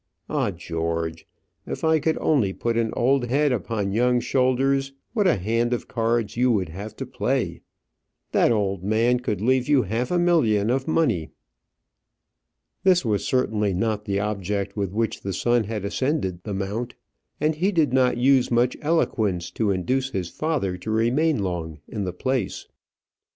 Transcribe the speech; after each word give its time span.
Ah, 0.31 0.49
George! 0.49 1.27
if 1.67 1.83
I 1.83 1.99
could 1.99 2.17
only 2.17 2.53
put 2.53 2.75
an 2.75 2.91
old 2.95 3.25
head 3.27 3.51
upon 3.51 3.91
young 3.91 4.19
shoulders, 4.19 4.93
what 5.13 5.27
a 5.27 5.35
hand 5.35 5.73
of 5.73 5.87
cards 5.87 6.35
you 6.35 6.51
would 6.51 6.69
have 6.69 6.95
to 6.95 7.05
play! 7.05 7.61
That 8.31 8.51
old 8.51 8.83
man 8.83 9.19
could 9.19 9.41
leave 9.41 9.69
you 9.69 9.83
half 9.83 10.09
a 10.09 10.17
million 10.17 10.71
of 10.71 10.87
money!" 10.87 11.29
This 12.83 13.05
was 13.05 13.27
certainly 13.27 13.75
not 13.75 14.05
the 14.05 14.19
object 14.19 14.75
with 14.75 14.91
which 14.91 15.21
the 15.21 15.33
son 15.33 15.65
had 15.65 15.85
ascended 15.85 16.41
the 16.45 16.53
mount, 16.55 16.95
and 17.39 17.53
he 17.53 17.71
did 17.71 17.93
not 17.93 18.17
use 18.17 18.49
much 18.49 18.75
eloquence 18.81 19.51
to 19.51 19.69
induce 19.69 20.09
his 20.09 20.29
father 20.29 20.77
to 20.77 20.89
remain 20.89 21.43
long 21.43 21.77
in 21.87 22.05
the 22.05 22.11
place. 22.13 22.65